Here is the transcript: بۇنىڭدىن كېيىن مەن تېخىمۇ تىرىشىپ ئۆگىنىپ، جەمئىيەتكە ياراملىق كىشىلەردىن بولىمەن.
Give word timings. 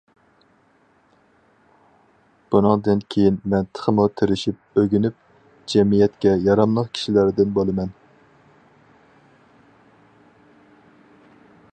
بۇنىڭدىن 2.55 3.03
كېيىن 3.15 3.37
مەن 3.53 3.67
تېخىمۇ 3.79 4.05
تىرىشىپ 4.21 4.81
ئۆگىنىپ، 4.83 5.19
جەمئىيەتكە 5.75 6.33
ياراملىق 6.47 6.91
كىشىلەردىن 6.97 7.53
بولىمەن. 7.59 7.93